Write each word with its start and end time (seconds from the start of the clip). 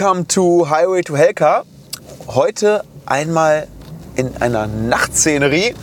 Welcome 0.00 0.28
to 0.28 0.70
Highway 0.70 1.02
to 1.02 1.14
Helka. 1.14 1.64
Heute 2.26 2.84
einmal 3.04 3.66
in 4.16 4.34
einer 4.40 4.66
Nachtszenerie, 4.66 5.74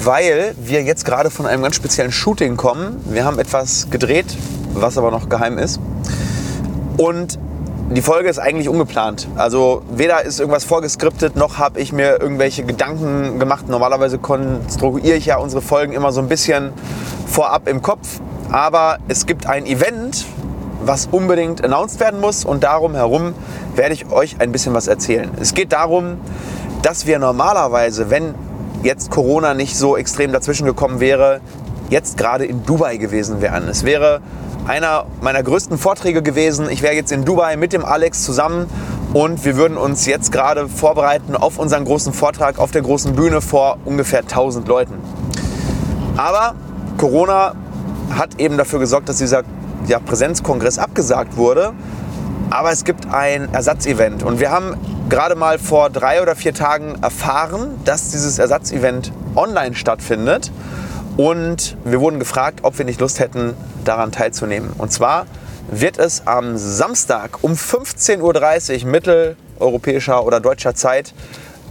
weil 0.00 0.54
wir 0.62 0.84
jetzt 0.84 1.04
gerade 1.04 1.28
von 1.28 1.44
einem 1.44 1.64
ganz 1.64 1.74
speziellen 1.74 2.12
Shooting 2.12 2.56
kommen. 2.56 3.02
Wir 3.06 3.24
haben 3.24 3.36
etwas 3.40 3.90
gedreht, 3.90 4.26
was 4.74 4.96
aber 4.96 5.10
noch 5.10 5.28
geheim 5.28 5.58
ist. 5.58 5.80
Und 6.98 7.36
die 7.90 8.00
Folge 8.00 8.28
ist 8.28 8.38
eigentlich 8.38 8.68
ungeplant. 8.68 9.26
Also 9.34 9.82
weder 9.90 10.22
ist 10.22 10.38
irgendwas 10.38 10.62
vorgeskriptet, 10.62 11.34
noch 11.34 11.58
habe 11.58 11.80
ich 11.80 11.92
mir 11.92 12.20
irgendwelche 12.20 12.62
Gedanken 12.62 13.40
gemacht. 13.40 13.68
Normalerweise 13.68 14.18
konstruiere 14.18 15.16
ich 15.16 15.26
ja 15.26 15.38
unsere 15.38 15.62
Folgen 15.62 15.94
immer 15.94 16.12
so 16.12 16.20
ein 16.20 16.28
bisschen 16.28 16.72
vorab 17.26 17.66
im 17.66 17.82
Kopf. 17.82 18.20
Aber 18.52 18.98
es 19.08 19.26
gibt 19.26 19.46
ein 19.46 19.66
Event, 19.66 20.26
was 20.86 21.08
unbedingt 21.10 21.64
announced 21.64 22.00
werden 22.00 22.20
muss 22.20 22.44
und 22.44 22.64
darum 22.64 22.94
herum 22.94 23.34
werde 23.74 23.94
ich 23.94 24.10
euch 24.10 24.40
ein 24.40 24.52
bisschen 24.52 24.74
was 24.74 24.86
erzählen. 24.86 25.30
Es 25.40 25.54
geht 25.54 25.72
darum, 25.72 26.18
dass 26.82 27.06
wir 27.06 27.18
normalerweise, 27.18 28.10
wenn 28.10 28.34
jetzt 28.82 29.10
Corona 29.10 29.54
nicht 29.54 29.76
so 29.76 29.96
extrem 29.96 30.32
dazwischen 30.32 30.66
gekommen 30.66 31.00
wäre, 31.00 31.40
jetzt 31.90 32.16
gerade 32.16 32.44
in 32.44 32.64
Dubai 32.64 32.96
gewesen 32.96 33.40
wären. 33.40 33.68
Es 33.68 33.84
wäre 33.84 34.20
einer 34.66 35.06
meiner 35.20 35.42
größten 35.42 35.78
Vorträge 35.78 36.22
gewesen. 36.22 36.68
Ich 36.70 36.82
wäre 36.82 36.94
jetzt 36.94 37.12
in 37.12 37.24
Dubai 37.24 37.56
mit 37.56 37.72
dem 37.72 37.84
Alex 37.84 38.22
zusammen 38.22 38.66
und 39.12 39.44
wir 39.44 39.56
würden 39.56 39.76
uns 39.76 40.06
jetzt 40.06 40.32
gerade 40.32 40.68
vorbereiten 40.68 41.36
auf 41.36 41.58
unseren 41.58 41.84
großen 41.84 42.12
Vortrag 42.12 42.58
auf 42.58 42.70
der 42.70 42.82
großen 42.82 43.14
Bühne 43.14 43.40
vor 43.40 43.78
ungefähr 43.84 44.20
1000 44.20 44.66
Leuten. 44.66 44.94
Aber 46.16 46.54
Corona 46.96 47.54
hat 48.10 48.40
eben 48.40 48.56
dafür 48.56 48.78
gesorgt, 48.78 49.08
dass 49.08 49.18
dieser 49.18 49.42
ja, 49.86 49.98
Präsenzkongress 49.98 50.78
abgesagt 50.78 51.36
wurde. 51.36 51.72
Aber 52.50 52.70
es 52.70 52.84
gibt 52.84 53.12
ein 53.12 53.52
Ersatzevent 53.52 54.22
und 54.22 54.38
wir 54.38 54.50
haben 54.50 54.76
gerade 55.08 55.34
mal 55.34 55.58
vor 55.58 55.90
drei 55.90 56.22
oder 56.22 56.36
vier 56.36 56.54
Tagen 56.54 56.96
erfahren, 57.02 57.80
dass 57.84 58.10
dieses 58.10 58.38
Ersatzevent 58.38 59.12
online 59.34 59.74
stattfindet. 59.74 60.50
Und 61.16 61.76
wir 61.84 62.00
wurden 62.00 62.18
gefragt, 62.18 62.60
ob 62.62 62.78
wir 62.78 62.84
nicht 62.84 63.00
Lust 63.00 63.20
hätten, 63.20 63.54
daran 63.84 64.12
teilzunehmen. 64.12 64.70
Und 64.76 64.92
zwar 64.92 65.26
wird 65.70 65.98
es 65.98 66.26
am 66.26 66.56
Samstag 66.56 67.38
um 67.42 67.52
15.30 67.52 68.84
Uhr 68.84 68.90
mitteleuropäischer 68.90 70.24
oder 70.24 70.40
deutscher 70.40 70.74
Zeit 70.74 71.14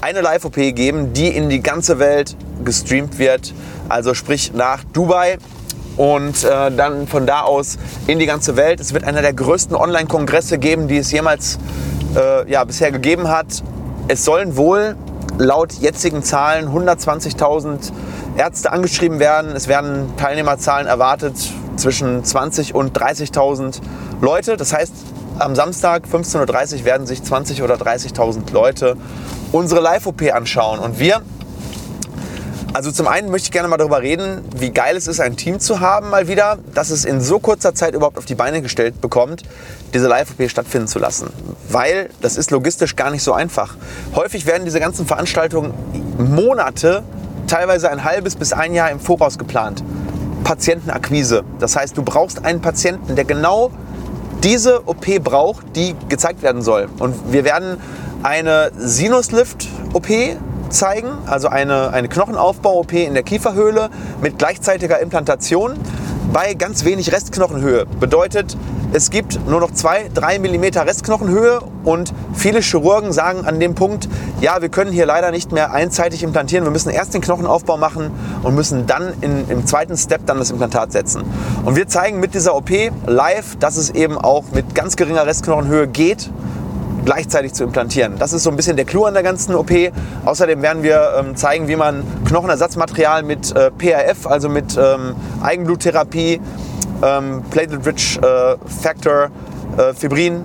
eine 0.02 0.22
Live-OP 0.22 0.56
geben, 0.56 1.14
die 1.14 1.28
in 1.28 1.50
die 1.50 1.61
ganze 1.61 2.00
Welt 2.00 2.36
gestreamt 2.66 3.19
wird. 3.19 3.53
Also 3.89 4.14
sprich 4.14 4.53
nach 4.53 4.84
Dubai 4.84 5.38
und 5.97 6.44
äh, 6.44 6.72
dann 6.72 7.08
von 7.08 7.25
da 7.25 7.41
aus 7.41 7.77
in 8.08 8.19
die 8.19 8.25
ganze 8.25 8.55
Welt. 8.55 8.80
Es 8.80 8.94
wird 8.94 9.03
einer 9.03 9.22
der 9.22 9.33
größten 9.33 9.75
Online-Kongresse 9.75 10.58
geben, 10.58 10.88
die 10.88 10.97
es 10.97 11.11
jemals 11.11 11.59
äh, 12.16 12.50
ja, 12.50 12.63
bisher 12.63 12.91
gegeben 12.91 13.30
hat. 13.30 13.63
Es 14.08 14.25
sollen 14.25 14.58
wohl 14.58 14.95
laut 15.38 15.73
jetzigen 15.73 16.23
Zahlen 16.23 16.67
120.000 16.69 17.91
Ärzte 18.38 18.72
angeschrieben 18.72 19.19
werden. 19.19 19.55
Es 19.55 19.67
werden 19.67 20.13
Teilnehmerzahlen 20.17 20.88
erwartet 20.88 21.35
zwischen 21.77 22.23
20 22.23 22.75
und 22.75 22.97
30.000 22.97 23.80
Leute. 24.22 24.57
Das 24.57 24.73
heißt, 24.73 24.94
am 25.39 25.55
Samstag 25.55 26.03
15.30 26.11 26.80
Uhr 26.80 26.85
werden 26.85 27.07
sich 27.07 27.23
20 27.23 27.63
oder 27.63 27.75
30.000 27.75 28.52
Leute 28.52 28.95
unsere 29.52 29.81
Live-OP 29.81 30.22
anschauen. 30.33 30.80
Und 30.80 31.00
wir 31.00 31.22
also 32.73 32.91
zum 32.91 33.07
einen 33.07 33.29
möchte 33.29 33.45
ich 33.45 33.52
gerne 33.52 33.67
mal 33.67 33.77
darüber 33.77 34.02
reden, 34.02 34.41
wie 34.55 34.71
geil 34.71 34.97
es 34.97 35.07
ist, 35.07 35.19
ein 35.19 35.38
Team 35.38 35.59
zu 35.59 35.79
haben 35.79 36.09
mal 36.09 36.27
wieder, 36.27 36.57
dass 36.73 36.89
es 36.89 37.05
in 37.05 37.21
so 37.21 37.38
kurzer 37.38 37.75
Zeit 37.75 37.93
überhaupt 37.93 38.17
auf 38.17 38.25
die 38.25 38.34
Beine 38.34 38.63
gestellt 38.63 39.00
bekommt, 39.00 39.44
diese 39.94 40.07
Live-OP 40.07 40.50
stattfinden 40.50 40.88
zu 40.88 40.97
lassen. 40.97 41.29
Weil 41.69 42.09
das 42.22 42.35
ist 42.35 42.50
logistisch 42.50 42.95
gar 42.95 43.11
nicht 43.11 43.23
so 43.23 43.31
einfach. 43.31 43.75
Häufig 44.16 44.47
werden 44.47 44.66
diese 44.66 44.79
ganzen 44.79 45.06
Veranstaltungen 45.06 45.72
Monate, 46.17 47.03
teilweise 47.47 47.91
ein 47.91 48.03
halbes 48.03 48.35
bis 48.35 48.53
ein 48.53 48.73
Jahr 48.73 48.90
im 48.90 49.00
Voraus 49.00 49.38
geplant. 49.38 49.84
Patientenakquise. 50.44 51.44
Das 51.59 51.75
heißt, 51.75 51.95
du 51.95 52.03
brauchst 52.03 52.44
einen 52.44 52.61
Patienten, 52.61 53.16
der 53.16 53.25
genau 53.25 53.72
diese 54.44 54.88
OP 54.88 55.05
braucht, 55.23 55.75
die 55.75 55.95
gezeigt 56.09 56.41
werden 56.41 56.61
soll. 56.63 56.90
Und 57.00 57.31
wir 57.31 57.45
werden 57.45 57.78
eine 58.23 58.72
Sinuslift-OP 58.78 60.07
zeigen, 60.73 61.09
also 61.25 61.47
eine, 61.47 61.91
eine 61.91 62.09
Knochenaufbau-OP 62.09 62.94
in 62.94 63.13
der 63.13 63.23
Kieferhöhle 63.23 63.89
mit 64.22 64.38
gleichzeitiger 64.38 65.00
Implantation 65.00 65.75
bei 66.31 66.53
ganz 66.53 66.84
wenig 66.84 67.11
Restknochenhöhe. 67.11 67.85
Bedeutet, 68.00 68.57
es 68.91 69.09
gibt 69.09 69.47
nur 69.47 69.59
noch 69.59 69.72
2-3 69.72 70.39
mm 70.39 70.79
Restknochenhöhe 70.79 71.61
und 71.84 72.13
viele 72.34 72.61
Chirurgen 72.61 73.11
sagen 73.11 73.45
an 73.45 73.59
dem 73.59 73.75
Punkt, 73.75 74.07
ja, 74.39 74.61
wir 74.61 74.69
können 74.69 74.91
hier 74.91 75.06
leider 75.06 75.31
nicht 75.31 75.51
mehr 75.51 75.73
einseitig 75.73 76.23
implantieren, 76.23 76.66
wir 76.66 76.72
müssen 76.72 76.90
erst 76.90 77.13
den 77.13 77.22
Knochenaufbau 77.22 77.78
machen 77.78 78.11
und 78.44 78.55
müssen 78.55 78.85
dann 78.88 79.13
in, 79.22 79.50
im 79.50 79.66
zweiten 79.66 79.97
Step 79.97 80.25
dann 80.25 80.38
das 80.38 80.51
Implantat 80.51 80.91
setzen. 80.91 81.23
Und 81.66 81.75
wir 81.75 81.88
zeigen 81.88 82.19
mit 82.19 82.34
dieser 82.34 82.55
OP 82.55 82.69
live, 83.07 83.55
dass 83.59 83.78
es 83.78 83.90
eben 83.90 84.17
auch 84.17 84.44
mit 84.53 84.75
ganz 84.75 84.95
geringer 84.95 85.25
Restknochenhöhe 85.25 85.88
geht 85.88 86.29
gleichzeitig 87.06 87.53
zu 87.53 87.64
implantieren. 87.64 88.18
Das 88.18 88.34
ist 88.34 88.44
so 88.44 88.50
ein 88.50 88.56
bisschen 88.56 88.75
der 88.75 88.86
Clou 88.86 89.06
an 89.06 89.14
der 89.14 89.24
ganzen 89.24 89.56
OP. 89.56 89.72
Außerdem 90.25 90.62
werden 90.62 90.84
wir 90.84 91.14
ähm, 91.19 91.36
zeigen, 91.36 91.68
wie 91.68 91.75
man 91.75 92.03
Knochenersatzmaterial 92.25 93.24
mit 93.24 93.56
äh, 93.56 93.72
PRF, 93.72 94.28
also 94.28 94.50
mit 94.50 94.78
ähm, 94.78 95.16
Eigenbluttherapie, 95.41 96.41
ähm, 97.03 97.44
Platelet-Rich 97.50 98.19
äh, 98.22 98.56
Factor, 98.81 99.30
äh, 99.78 99.94
Fibrin, 99.94 100.44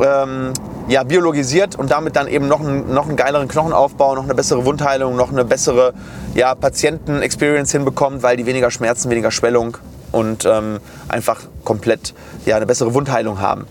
ähm, 0.00 0.52
ja, 0.88 1.02
biologisiert 1.02 1.76
und 1.76 1.90
damit 1.90 2.14
dann 2.16 2.28
eben 2.28 2.46
noch 2.46 2.60
einen, 2.60 2.92
noch 2.92 3.06
einen 3.06 3.16
geileren 3.16 3.48
Knochenaufbau, 3.48 4.14
noch 4.14 4.24
eine 4.24 4.34
bessere 4.34 4.66
Wundheilung, 4.66 5.16
noch 5.16 5.32
eine 5.32 5.44
bessere 5.44 5.94
ja, 6.34 6.54
Patienten-Experience 6.54 7.72
hinbekommt, 7.72 8.22
weil 8.22 8.36
die 8.36 8.44
weniger 8.44 8.70
Schmerzen, 8.70 9.08
weniger 9.10 9.30
Schwellung 9.30 9.78
und 10.12 10.44
ähm, 10.44 10.80
einfach 11.08 11.40
komplett 11.64 12.12
ja, 12.44 12.56
eine 12.56 12.66
bessere 12.66 12.92
Wundheilung 12.92 13.40
haben. 13.40 13.66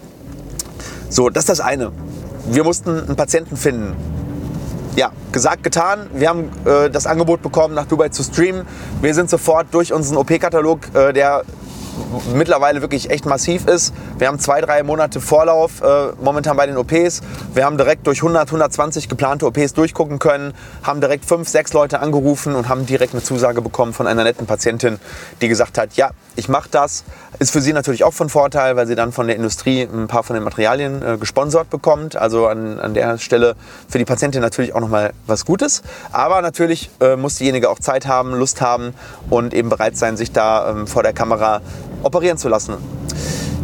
So, 1.09 1.29
das 1.29 1.43
ist 1.43 1.49
das 1.49 1.59
eine 1.59 1.91
wir 2.45 2.63
mussten 2.63 2.89
einen 2.89 3.15
Patienten 3.15 3.57
finden. 3.57 3.95
Ja, 4.95 5.11
gesagt, 5.31 5.63
getan. 5.63 6.07
Wir 6.13 6.29
haben 6.29 6.51
äh, 6.65 6.89
das 6.89 7.07
Angebot 7.07 7.41
bekommen, 7.41 7.73
nach 7.73 7.85
Dubai 7.87 8.09
zu 8.09 8.23
streamen. 8.23 8.65
Wir 9.01 9.15
sind 9.15 9.29
sofort 9.29 9.67
durch 9.71 9.91
unseren 9.91 10.17
OP-Katalog, 10.17 10.93
äh, 10.93 11.13
der 11.13 11.43
mittlerweile 12.33 12.81
wirklich 12.81 13.09
echt 13.09 13.25
massiv 13.25 13.67
ist. 13.67 13.93
Wir 14.17 14.27
haben 14.27 14.39
zwei, 14.39 14.61
drei 14.61 14.83
Monate 14.83 15.21
Vorlauf 15.21 15.81
äh, 15.81 16.13
momentan 16.21 16.57
bei 16.57 16.65
den 16.65 16.77
OPs. 16.77 17.21
Wir 17.53 17.65
haben 17.65 17.77
direkt 17.77 18.07
durch 18.07 18.19
100, 18.19 18.47
120 18.47 19.09
geplante 19.09 19.45
OPs 19.45 19.73
durchgucken 19.73 20.19
können, 20.19 20.53
haben 20.83 21.01
direkt 21.01 21.25
fünf, 21.25 21.47
sechs 21.47 21.73
Leute 21.73 21.99
angerufen 21.99 22.55
und 22.55 22.69
haben 22.69 22.85
direkt 22.85 23.13
eine 23.13 23.23
Zusage 23.23 23.61
bekommen 23.61 23.93
von 23.93 24.07
einer 24.07 24.23
netten 24.23 24.45
Patientin, 24.45 24.99
die 25.41 25.47
gesagt 25.47 25.77
hat, 25.77 25.93
ja, 25.95 26.11
ich 26.35 26.49
mache 26.49 26.69
das. 26.71 27.03
Ist 27.39 27.51
für 27.51 27.61
sie 27.61 27.73
natürlich 27.73 28.03
auch 28.03 28.13
von 28.13 28.29
Vorteil, 28.29 28.75
weil 28.75 28.87
sie 28.87 28.95
dann 28.95 29.11
von 29.11 29.27
der 29.27 29.35
Industrie 29.35 29.81
ein 29.83 30.07
paar 30.07 30.23
von 30.23 30.35
den 30.35 30.43
Materialien 30.43 31.01
äh, 31.01 31.17
gesponsert 31.17 31.69
bekommt. 31.69 32.15
Also 32.15 32.47
an, 32.47 32.79
an 32.79 32.93
der 32.93 33.17
Stelle 33.17 33.55
für 33.89 33.97
die 33.97 34.05
Patientin 34.05 34.41
natürlich 34.41 34.73
auch 34.75 34.79
nochmal 34.79 35.13
was 35.27 35.45
Gutes. 35.45 35.81
Aber 36.11 36.41
natürlich 36.41 36.89
äh, 36.99 37.15
muss 37.15 37.35
diejenige 37.35 37.69
auch 37.69 37.79
Zeit 37.79 38.07
haben, 38.07 38.33
Lust 38.33 38.61
haben 38.61 38.93
und 39.29 39.53
eben 39.53 39.69
bereit 39.69 39.97
sein, 39.97 40.17
sich 40.17 40.31
da 40.31 40.69
ähm, 40.69 40.87
vor 40.87 41.03
der 41.03 41.13
Kamera 41.13 41.61
operieren 42.03 42.37
zu 42.37 42.49
lassen. 42.49 42.75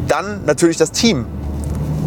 Dann 0.08 0.46
natürlich 0.46 0.78
das 0.78 0.92
Team. 0.92 1.26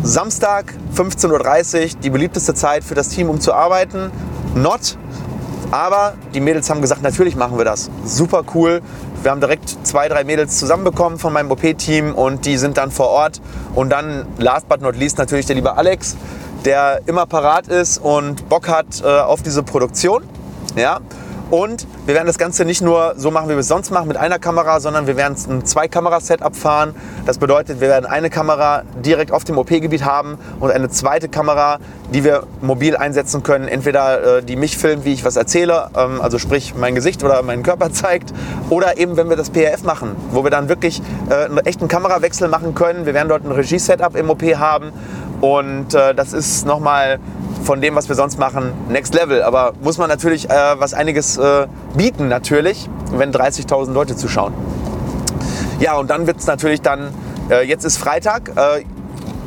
Samstag 0.02 0.74
15.30 0.96 1.82
Uhr, 1.94 2.00
die 2.02 2.10
beliebteste 2.10 2.54
Zeit 2.54 2.82
für 2.82 2.94
das 2.94 3.08
Team, 3.08 3.30
um 3.30 3.40
zu 3.40 3.52
arbeiten. 3.54 4.10
Not. 4.54 4.98
Aber 5.70 6.14
die 6.34 6.40
Mädels 6.40 6.68
haben 6.68 6.82
gesagt, 6.82 7.02
natürlich 7.02 7.36
machen 7.36 7.56
wir 7.56 7.64
das. 7.64 7.88
Super 8.04 8.42
cool. 8.54 8.82
Wir 9.22 9.30
haben 9.30 9.40
direkt 9.40 9.76
zwei, 9.84 10.08
drei 10.08 10.24
Mädels 10.24 10.58
zusammenbekommen 10.58 11.18
von 11.18 11.32
meinem 11.32 11.50
OP-Team 11.50 12.14
und 12.14 12.44
die 12.44 12.58
sind 12.58 12.76
dann 12.76 12.90
vor 12.90 13.08
Ort. 13.08 13.40
Und 13.74 13.90
dann, 13.90 14.26
last 14.38 14.68
but 14.68 14.82
not 14.82 14.96
least, 14.96 15.18
natürlich 15.18 15.46
der 15.46 15.54
liebe 15.54 15.76
Alex, 15.76 16.16
der 16.64 17.00
immer 17.06 17.26
parat 17.26 17.68
ist 17.68 17.98
und 17.98 18.48
Bock 18.48 18.68
hat 18.68 18.86
äh, 19.02 19.06
auf 19.06 19.42
diese 19.42 19.62
Produktion. 19.62 20.24
Ja? 20.76 21.00
Und 21.52 21.86
wir 22.06 22.14
werden 22.14 22.26
das 22.26 22.38
Ganze 22.38 22.64
nicht 22.64 22.80
nur 22.80 23.12
so 23.18 23.30
machen, 23.30 23.50
wie 23.50 23.52
wir 23.52 23.58
es 23.58 23.68
sonst 23.68 23.90
machen, 23.90 24.08
mit 24.08 24.16
einer 24.16 24.38
Kamera, 24.38 24.80
sondern 24.80 25.06
wir 25.06 25.18
werden 25.18 25.36
ein 25.50 25.66
Zwei-Kamera-Setup 25.66 26.56
fahren. 26.56 26.94
Das 27.26 27.36
bedeutet, 27.36 27.82
wir 27.82 27.88
werden 27.88 28.06
eine 28.06 28.30
Kamera 28.30 28.84
direkt 29.04 29.32
auf 29.32 29.44
dem 29.44 29.58
OP-Gebiet 29.58 30.02
haben 30.02 30.38
und 30.60 30.70
eine 30.70 30.88
zweite 30.88 31.28
Kamera, 31.28 31.78
die 32.10 32.24
wir 32.24 32.44
mobil 32.62 32.96
einsetzen 32.96 33.42
können. 33.42 33.68
Entweder 33.68 34.38
äh, 34.38 34.42
die 34.42 34.56
mich 34.56 34.78
filmt, 34.78 35.04
wie 35.04 35.12
ich 35.12 35.26
was 35.26 35.36
erzähle, 35.36 35.90
ähm, 35.94 36.22
also 36.22 36.38
sprich 36.38 36.74
mein 36.74 36.94
Gesicht 36.94 37.22
oder 37.22 37.42
meinen 37.42 37.62
Körper 37.62 37.92
zeigt, 37.92 38.32
oder 38.70 38.96
eben, 38.96 39.18
wenn 39.18 39.28
wir 39.28 39.36
das 39.36 39.50
PRF 39.50 39.82
machen, 39.82 40.16
wo 40.30 40.44
wir 40.44 40.50
dann 40.50 40.70
wirklich 40.70 41.02
äh, 41.28 41.34
einen 41.34 41.58
echten 41.58 41.86
Kamerawechsel 41.86 42.48
machen 42.48 42.74
können. 42.74 43.04
Wir 43.04 43.12
werden 43.12 43.28
dort 43.28 43.44
ein 43.44 43.52
Regie-Setup 43.52 44.16
im 44.16 44.30
OP 44.30 44.42
haben 44.42 44.90
und 45.42 45.92
äh, 45.92 46.14
das 46.14 46.32
ist 46.32 46.64
nochmal 46.66 47.18
von 47.64 47.80
dem, 47.80 47.96
was 47.96 48.08
wir 48.08 48.14
sonst 48.14 48.38
machen, 48.38 48.72
next 48.88 49.12
level. 49.12 49.42
Aber 49.42 49.72
muss 49.82 49.98
man 49.98 50.08
natürlich 50.08 50.48
äh, 50.48 50.54
was 50.78 50.94
einiges 50.94 51.36
äh, 51.36 51.66
bieten, 51.96 52.28
natürlich, 52.28 52.88
wenn 53.10 53.32
30.000 53.32 53.92
Leute 53.92 54.16
zuschauen. 54.16 54.54
Ja, 55.80 55.96
und 55.96 56.08
dann 56.10 56.28
wird 56.28 56.38
es 56.38 56.46
natürlich 56.46 56.80
dann, 56.80 57.12
äh, 57.50 57.66
jetzt 57.66 57.84
ist 57.84 57.98
Freitag, 57.98 58.52
äh, 58.54 58.84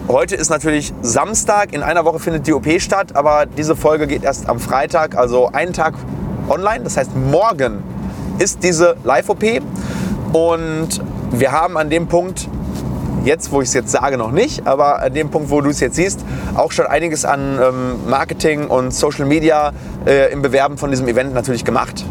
heute 0.10 0.36
ist 0.36 0.50
natürlich 0.50 0.94
Samstag, 1.02 1.72
in 1.72 1.82
einer 1.82 2.04
Woche 2.04 2.20
findet 2.20 2.46
die 2.46 2.52
OP 2.52 2.68
statt, 2.82 3.16
aber 3.16 3.46
diese 3.46 3.78
Folge 3.78 4.06
geht 4.06 4.26
erst 4.26 4.50
am 4.50 4.60
Freitag, 4.60 5.16
also 5.16 5.50
einen 5.54 5.72
Tag 5.72 5.94
online. 6.50 6.84
Das 6.84 6.98
heißt, 6.98 7.16
morgen 7.16 7.82
ist 8.38 8.64
diese 8.64 8.98
Live-OP 9.06 9.62
und 10.34 11.02
wir 11.32 11.54
haben 11.54 11.78
an 11.78 11.90
dem 11.90 12.08
Punkt 12.08 12.50
jetzt, 13.24 13.52
wo 13.52 13.62
ich 13.62 13.70
es 13.70 13.74
jetzt 13.74 13.92
sage, 13.92 14.18
noch 14.18 14.32
nicht, 14.32 14.68
aber 14.68 15.02
an 15.02 15.14
dem 15.14 15.30
Punkt, 15.30 15.50
wo 15.50 15.62
du 15.62 15.70
es 15.70 15.80
jetzt 15.80 15.96
siehst, 15.96 16.26
auch 16.56 16.72
schon 16.72 16.86
einiges 16.86 17.26
an 17.26 17.60
ähm, 17.62 18.10
Marketing 18.10 18.68
und 18.68 18.94
Social 18.94 19.26
Media 19.26 19.72
äh, 20.06 20.32
im 20.32 20.42
Bewerben 20.42 20.78
von 20.78 20.92
diesem 20.92 21.08
Event 21.08 21.34
natürlich 21.34 21.66
gemacht. 21.66 22.06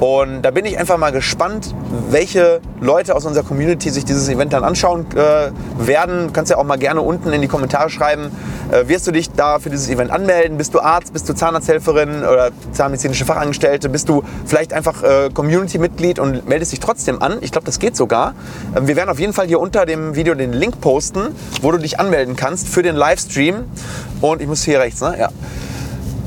Und 0.00 0.42
da 0.42 0.52
bin 0.52 0.64
ich 0.64 0.78
einfach 0.78 0.96
mal 0.96 1.10
gespannt, 1.10 1.74
welche 2.10 2.60
Leute 2.80 3.16
aus 3.16 3.24
unserer 3.24 3.44
Community 3.44 3.90
sich 3.90 4.04
dieses 4.04 4.28
Event 4.28 4.52
dann 4.52 4.62
anschauen 4.62 5.06
äh, 5.16 5.50
werden. 5.84 6.28
Du 6.28 6.32
kannst 6.32 6.50
ja 6.50 6.56
auch 6.56 6.64
mal 6.64 6.78
gerne 6.78 7.00
unten 7.00 7.32
in 7.32 7.42
die 7.42 7.48
Kommentare 7.48 7.90
schreiben, 7.90 8.30
wirst 8.70 9.06
du 9.06 9.12
dich 9.12 9.30
da 9.30 9.58
für 9.58 9.70
dieses 9.70 9.88
Event 9.88 10.10
anmelden? 10.10 10.58
Bist 10.58 10.74
du 10.74 10.80
Arzt, 10.80 11.12
bist 11.12 11.28
du 11.28 11.34
Zahnarzthelferin 11.34 12.24
oder 12.24 12.50
zahnmedizinische 12.72 13.24
Fachangestellte? 13.24 13.88
Bist 13.88 14.08
du 14.08 14.22
vielleicht 14.46 14.72
einfach 14.72 15.02
äh, 15.02 15.30
Community-Mitglied 15.32 16.18
und 16.18 16.48
meldest 16.48 16.72
dich 16.72 16.80
trotzdem 16.80 17.22
an? 17.22 17.38
Ich 17.40 17.52
glaube, 17.52 17.64
das 17.64 17.78
geht 17.78 17.96
sogar. 17.96 18.34
Ähm, 18.76 18.86
wir 18.86 18.96
werden 18.96 19.08
auf 19.08 19.20
jeden 19.20 19.32
Fall 19.32 19.46
hier 19.46 19.60
unter 19.60 19.86
dem 19.86 20.14
Video 20.14 20.34
den 20.34 20.52
Link 20.52 20.80
posten, 20.80 21.28
wo 21.62 21.72
du 21.72 21.78
dich 21.78 21.98
anmelden 21.98 22.36
kannst 22.36 22.68
für 22.68 22.82
den 22.82 22.96
Livestream. 22.96 23.64
Und 24.20 24.42
ich 24.42 24.48
muss 24.48 24.62
hier 24.62 24.80
rechts, 24.80 25.00
ne? 25.00 25.16
Ja. 25.18 25.28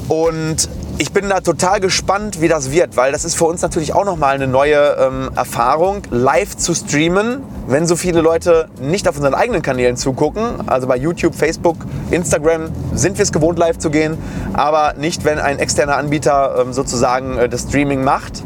Und 0.08 0.70
ich 1.02 1.12
bin 1.12 1.30
da 1.30 1.40
total 1.40 1.80
gespannt, 1.80 2.42
wie 2.42 2.48
das 2.48 2.72
wird, 2.72 2.96
weil 2.96 3.12
das 3.12 3.26
ist 3.26 3.34
für 3.34 3.46
uns 3.46 3.64
natürlich 3.64 3.96
auch 3.96 4.06
nochmal 4.06 4.36
eine 4.36 4.46
neue 4.46 4.98
ähm, 5.00 5.32
Erfahrung, 5.36 6.04
live 6.12 6.56
zu 6.56 6.76
streamen, 6.76 7.42
wenn 7.66 7.88
so 7.88 7.96
viele 7.96 8.22
Leute 8.22 8.70
nicht 8.80 9.10
auf 9.10 9.16
unseren 9.16 9.34
eigenen 9.34 9.64
Kanälen 9.64 9.98
zugucken. 9.98 10.70
Also 10.70 10.86
bei 10.86 10.98
YouTube, 10.98 11.34
Facebook, 11.34 11.78
Instagram 12.12 12.70
sind 12.94 13.18
wir 13.18 13.24
es 13.24 13.32
gewohnt, 13.32 13.58
live 13.58 13.80
zu 13.80 13.90
gehen, 13.90 14.16
aber 14.54 14.94
nicht, 14.94 15.26
wenn 15.26 15.40
ein 15.40 15.58
externer 15.58 15.98
Anbieter 15.98 16.58
ähm, 16.60 16.72
sozusagen 16.72 17.36
äh, 17.36 17.50
das 17.50 17.62
Streaming 17.62 18.04
macht. 18.04 18.44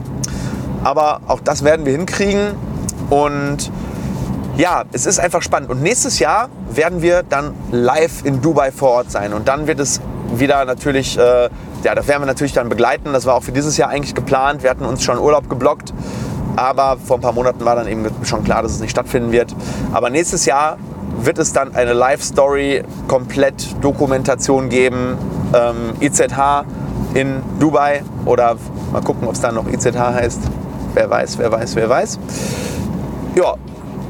Aber 0.81 1.19
auch 1.27 1.41
das 1.41 1.65
werden 1.65 1.85
wir 1.85 1.91
hinkriegen 1.91 2.51
und 3.09 3.69
ja, 4.55 4.85
es 4.93 5.05
ist 5.05 5.19
einfach 5.19 5.41
spannend. 5.41 5.69
Und 5.69 5.81
nächstes 5.81 6.19
Jahr 6.19 6.47
werden 6.71 7.01
wir 7.01 7.23
dann 7.23 7.53
live 7.73 8.23
in 8.23 8.41
Dubai 8.41 8.71
vor 8.71 8.91
Ort 8.91 9.11
sein. 9.11 9.33
Und 9.33 9.49
dann 9.49 9.67
wird 9.67 9.81
es 9.81 9.99
wieder 10.33 10.63
natürlich 10.63 11.17
äh, 11.17 11.49
ja, 11.85 11.93
das 11.93 12.07
werden 12.07 12.23
wir 12.23 12.25
natürlich 12.25 12.53
dann 12.53 12.67
begleiten. 12.67 13.13
Das 13.13 13.25
war 13.25 13.35
auch 13.35 13.43
für 13.43 13.51
dieses 13.51 13.77
Jahr 13.77 13.89
eigentlich 13.89 14.15
geplant. 14.15 14.63
Wir 14.63 14.71
hatten 14.71 14.85
uns 14.85 15.03
schon 15.03 15.19
Urlaub 15.19 15.49
geblockt. 15.49 15.93
Aber 16.55 16.97
vor 16.97 17.17
ein 17.17 17.21
paar 17.21 17.33
Monaten 17.33 17.63
war 17.63 17.75
dann 17.75 17.87
eben 17.87 18.07
schon 18.23 18.43
klar, 18.43 18.63
dass 18.63 18.71
es 18.71 18.79
nicht 18.79 18.89
stattfinden 18.89 19.31
wird. 19.31 19.55
Aber 19.93 20.09
nächstes 20.09 20.45
Jahr 20.45 20.77
wird 21.21 21.37
es 21.37 21.53
dann 21.53 21.75
eine 21.75 21.93
Live-Story, 21.93 22.83
komplett 23.07 23.83
Dokumentation 23.83 24.69
geben. 24.69 25.17
Ähm, 25.53 25.93
IZH 26.01 26.65
in 27.13 27.43
Dubai 27.59 28.03
oder 28.25 28.57
mal 28.91 29.01
gucken, 29.01 29.27
ob 29.27 29.35
es 29.35 29.41
dann 29.41 29.53
noch 29.53 29.67
IZH 29.67 29.95
heißt. 29.95 30.39
Wer 30.95 31.09
weiß, 31.09 31.37
wer 31.37 31.51
weiß, 31.51 31.75
wer 31.75 31.89
weiß. 31.89 32.19
Ja, 33.35 33.53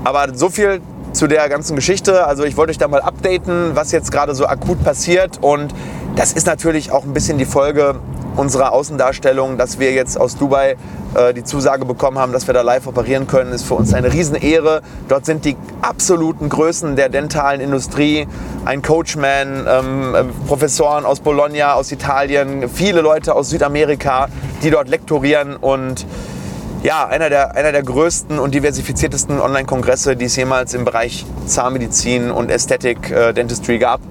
aber 0.06 0.33
so 0.33 0.50
viel 0.50 0.81
zu 1.15 1.27
der 1.27 1.47
ganzen 1.47 1.75
Geschichte. 1.75 2.27
Also 2.27 2.44
ich 2.44 2.57
wollte 2.57 2.71
euch 2.71 2.77
da 2.77 2.88
mal 2.88 3.01
updaten, 3.01 3.71
was 3.73 3.91
jetzt 3.91 4.12
gerade 4.12 4.35
so 4.35 4.45
akut 4.47 4.83
passiert 4.83 5.39
und 5.41 5.73
das 6.15 6.33
ist 6.33 6.45
natürlich 6.45 6.91
auch 6.91 7.03
ein 7.03 7.13
bisschen 7.13 7.38
die 7.38 7.45
Folge 7.45 7.95
unserer 8.35 8.73
Außendarstellung, 8.73 9.57
dass 9.57 9.79
wir 9.79 9.94
jetzt 9.94 10.19
aus 10.19 10.38
Dubai 10.38 10.75
äh, 11.15 11.33
die 11.33 11.44
Zusage 11.44 11.85
bekommen 11.85 12.19
haben, 12.19 12.33
dass 12.33 12.47
wir 12.47 12.53
da 12.53 12.62
live 12.62 12.85
operieren 12.88 13.27
können, 13.27 13.53
ist 13.53 13.63
für 13.63 13.75
uns 13.75 13.94
eine 13.94 14.12
Riesenehre. 14.12 14.81
Dort 15.07 15.25
sind 15.25 15.45
die 15.45 15.56
absoluten 15.81 16.50
Größen 16.50 16.97
der 16.97 17.07
dentalen 17.07 17.61
Industrie, 17.61 18.27
ein 18.65 18.81
Coachman, 18.81 19.65
ähm, 19.68 20.15
äh, 20.15 20.23
Professoren 20.47 21.06
aus 21.06 21.21
Bologna, 21.21 21.73
aus 21.73 21.91
Italien, 21.94 22.69
viele 22.69 23.00
Leute 23.00 23.35
aus 23.35 23.50
Südamerika, 23.50 24.27
die 24.63 24.69
dort 24.69 24.89
lektorieren 24.89 25.56
und 25.56 26.06
ja, 26.85 27.07
einer 27.07 27.31
der, 27.31 27.55
einer 27.55 27.71
der 27.71 27.81
größten 27.81 28.37
und 28.37 28.53
diversifiziertesten 28.53 29.41
Online-Kongresse, 29.41 30.15
die 30.15 30.25
es 30.25 30.35
jemals 30.35 30.75
im 30.75 30.85
Bereich 30.85 31.25
Zahnmedizin 31.47 32.29
und 32.29 32.51
Ästhetik, 32.51 33.09
äh, 33.09 33.33
Dentistry 33.33 33.79
gab 33.79 34.01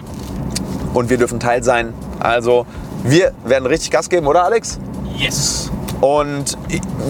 und 0.92 1.08
wir 1.08 1.16
dürfen 1.16 1.38
Teil 1.38 1.62
sein. 1.62 1.94
Also 2.18 2.66
wir 3.04 3.32
werden 3.44 3.66
richtig 3.66 3.92
Gas 3.92 4.08
geben, 4.08 4.26
oder 4.26 4.42
Alex? 4.42 4.80
Yes. 5.16 5.70
Und 6.00 6.58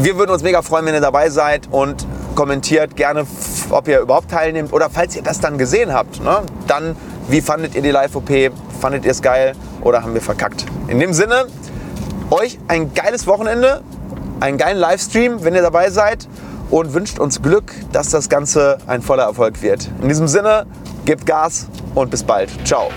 wir 0.02 0.18
würden 0.18 0.32
uns 0.32 0.42
mega 0.42 0.60
freuen, 0.60 0.84
wenn 0.84 0.92
ihr 0.92 1.00
dabei 1.00 1.30
seid 1.30 1.66
und 1.70 2.06
kommentiert 2.34 2.94
gerne, 2.94 3.26
ob 3.70 3.88
ihr 3.88 4.00
überhaupt 4.00 4.30
teilnehmt 4.30 4.70
oder 4.70 4.90
falls 4.90 5.16
ihr 5.16 5.22
das 5.22 5.40
dann 5.40 5.56
gesehen 5.56 5.94
habt, 5.94 6.22
ne, 6.22 6.42
dann 6.66 6.94
wie 7.28 7.40
fandet 7.40 7.74
ihr 7.74 7.80
die 7.80 7.90
Live-OP? 7.90 8.52
Fandet 8.82 9.06
ihr 9.06 9.12
es 9.12 9.22
geil 9.22 9.54
oder 9.80 10.02
haben 10.02 10.12
wir 10.12 10.20
verkackt? 10.20 10.66
In 10.88 11.00
dem 11.00 11.14
Sinne, 11.14 11.46
euch 12.30 12.58
ein 12.68 12.92
geiles 12.92 13.26
Wochenende, 13.26 13.80
einen 14.44 14.58
geilen 14.58 14.78
Livestream, 14.78 15.42
wenn 15.42 15.54
ihr 15.54 15.62
dabei 15.62 15.88
seid 15.88 16.28
und 16.70 16.92
wünscht 16.92 17.18
uns 17.18 17.40
Glück, 17.40 17.72
dass 17.92 18.10
das 18.10 18.28
Ganze 18.28 18.76
ein 18.86 19.00
voller 19.00 19.24
Erfolg 19.24 19.62
wird. 19.62 19.88
In 20.02 20.08
diesem 20.08 20.28
Sinne, 20.28 20.66
gebt 21.06 21.24
Gas 21.24 21.66
und 21.94 22.10
bis 22.10 22.22
bald. 22.22 22.50
Ciao. 22.66 22.90